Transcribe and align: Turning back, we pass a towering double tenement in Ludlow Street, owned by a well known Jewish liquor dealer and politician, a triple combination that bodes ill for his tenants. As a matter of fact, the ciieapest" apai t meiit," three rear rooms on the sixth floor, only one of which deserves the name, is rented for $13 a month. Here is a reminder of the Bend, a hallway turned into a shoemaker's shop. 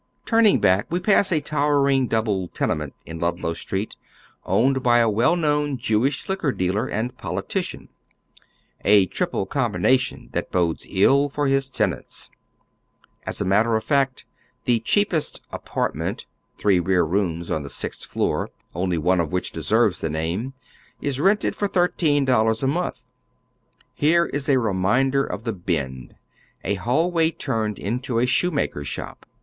Turning 0.25 0.59
back, 0.59 0.87
we 0.89 0.99
pass 0.99 1.31
a 1.31 1.39
towering 1.39 2.07
double 2.07 2.47
tenement 2.47 2.95
in 3.05 3.19
Ludlow 3.19 3.53
Street, 3.53 3.95
owned 4.45 4.81
by 4.81 4.97
a 4.97 5.07
well 5.07 5.35
known 5.35 5.77
Jewish 5.77 6.27
liquor 6.27 6.51
dealer 6.51 6.87
and 6.87 7.15
politician, 7.19 7.87
a 8.83 9.05
triple 9.05 9.45
combination 9.45 10.29
that 10.31 10.49
bodes 10.51 10.87
ill 10.89 11.29
for 11.29 11.45
his 11.45 11.69
tenants. 11.69 12.31
As 13.27 13.39
a 13.41 13.45
matter 13.45 13.75
of 13.75 13.83
fact, 13.83 14.25
the 14.65 14.79
ciieapest" 14.79 15.41
apai 15.53 15.93
t 15.93 15.99
meiit," 15.99 16.25
three 16.57 16.79
rear 16.79 17.03
rooms 17.03 17.51
on 17.51 17.61
the 17.61 17.69
sixth 17.69 18.05
floor, 18.05 18.49
only 18.73 18.97
one 18.97 19.19
of 19.19 19.31
which 19.31 19.51
deserves 19.51 20.01
the 20.01 20.09
name, 20.09 20.55
is 20.99 21.19
rented 21.19 21.55
for 21.55 21.69
$13 21.69 22.63
a 22.63 22.65
month. 22.65 23.03
Here 23.93 24.25
is 24.25 24.49
a 24.49 24.57
reminder 24.57 25.23
of 25.23 25.43
the 25.43 25.53
Bend, 25.53 26.15
a 26.63 26.73
hallway 26.73 27.29
turned 27.29 27.77
into 27.77 28.17
a 28.17 28.25
shoemaker's 28.25 28.87
shop. 28.87 29.27